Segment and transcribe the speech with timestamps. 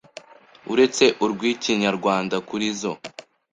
[0.73, 2.93] uretse urw’ikinyarwanda kuri zo,